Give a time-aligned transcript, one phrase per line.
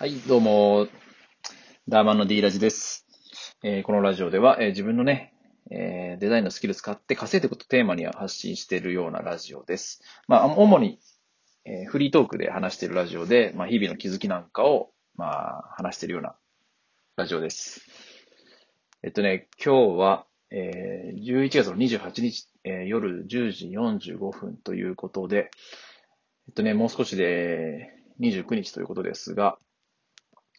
[0.00, 0.88] はい、どうも、
[1.86, 3.06] ダーマンの D ラジです。
[3.62, 5.34] えーこのラジオでは、えー自分のね、
[5.70, 10.00] えーデザインのスキル使って稼いでいくことテーマに発信しているようなラジオです。
[10.26, 11.00] まあ、主に、
[11.66, 16.34] えフリートークで話しているラジオで、まあ、日々の気づきなんかを、まあ、話しているような
[17.16, 17.82] ラジオです。
[19.02, 25.50] えっとね、今日は、えー11月の28日、え夜10時45分ということで、
[26.48, 29.58] えっとね、もう少しで29日ということですが、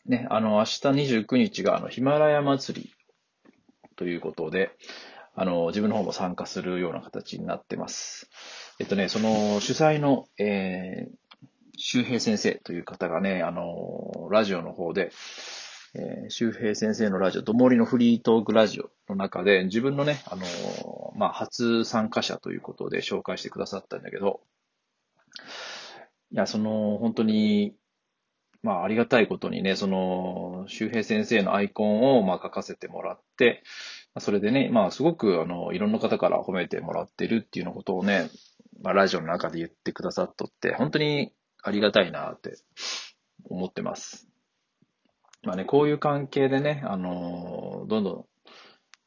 [0.05, 0.69] ね、あの、明日
[1.15, 2.93] 29日が、あの、ヒマラヤ祭り
[3.95, 4.71] ということで、
[5.35, 8.29] あの、自分の方も参加するような形になってます。
[8.79, 11.37] えっとね、その主催の、えー、
[11.77, 15.11] 周平先生という方がね、あの、ラジオの方で、
[15.93, 24.39] えー周平先生のラジオ、どもりのフリートークラジオの中で、自分のね、あの、まあ、初参加者ということで紹介してくださったんだけど、
[26.31, 27.75] いや、その、本当に、
[28.63, 33.63] まあ、ありがたいことにね、その、周平先生のアイコンを、まあ、書かせてもらって、
[34.13, 38.29] まあそれでね、まあ、すごく、あの、いろんな方から褒めてもらってるっていうのことをね、
[38.83, 42.57] まあ、ラジオの中で言ってくださっとって、本当にありがたいなって
[43.49, 44.27] 思ってます。
[45.43, 48.25] まあね、こういう関係でね、あの、どんどん、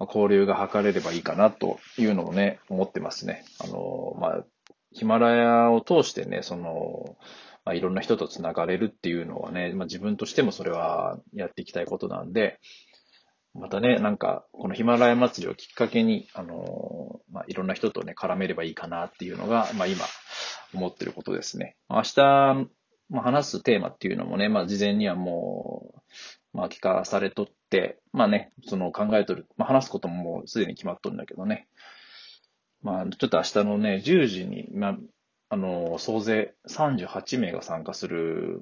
[0.00, 3.44] 交流が図れればいいかなというのをね、思ってますね。
[3.60, 4.44] あの、まあ、
[4.92, 7.16] ヒマラヤを通してね、その、
[7.64, 12.60] まあ、いろんな人とつながれるっていうのはね、まあ、自分としてもそれはやっていきたいことなんで、
[13.54, 20.04] またね、なんか、このヒマラヤ祭りをきっかけに、あの、まあ、いろんな人とね、絡めればいいかなっていうのが、まあ、今、
[20.74, 21.76] 思ってることですね。
[21.88, 22.68] 明日、
[23.10, 25.94] まあ、話すテーマっていうのもね、まあ、事前にはも
[26.52, 31.68] う、まあ、聞かされとって、まあね、その考えとる、まあ、話すことももうすでに決まっとるんだけどね。
[32.82, 34.98] まあ、ちょっと明日のね、10時に、まあ、
[35.54, 38.60] あの、総勢38名が参加する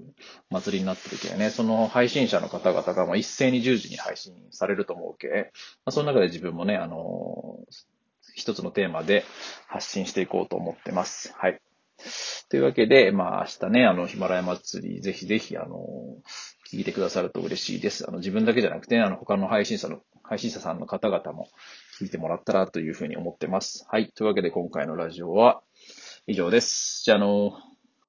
[0.50, 5.52] 祭りになってるけどね、その配信者の方々がもう一斉に10時に配信されると思うけ、
[5.86, 7.60] まあ、その中で自分もね、あの、
[8.34, 9.24] 一つのテーマで
[9.68, 11.32] 発信していこうと思ってます。
[11.34, 11.62] はい。
[12.50, 15.86] というわけで、まあ明日ね、あの、ヒマラヤ祭り、ぜひぜひ、あの、
[16.70, 18.04] 聞いてくださると嬉しいです。
[18.06, 21.48] あの、自分だけじゃなくて、あの、他の配信者の、配信者さんの方々も
[21.98, 23.86] 聞いてもらったらというふうに思ってます。
[23.88, 24.12] はい。
[24.14, 25.62] というわけで今回のラジオは
[26.26, 27.02] 以上です。
[27.04, 27.71] じゃあ、あの、